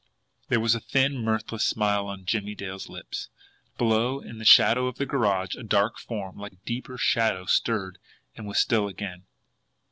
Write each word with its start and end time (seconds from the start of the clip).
There 0.49 0.59
was 0.59 0.73
a 0.73 0.79
thin, 0.79 1.19
mirthless 1.19 1.63
smile 1.63 2.07
on 2.07 2.25
Jimmie 2.25 2.55
Dale's 2.55 2.89
lips. 2.89 3.29
Below, 3.77 4.19
in 4.19 4.39
the 4.39 4.45
shadow 4.45 4.87
of 4.87 4.97
the 4.97 5.05
garage, 5.05 5.55
a 5.55 5.61
dark 5.61 5.99
form, 5.99 6.37
like 6.39 6.53
a 6.53 6.65
deeper 6.65 6.97
shadow, 6.97 7.45
stirred 7.45 7.99
and 8.35 8.47
was 8.47 8.57
still 8.57 8.87
again. 8.87 9.25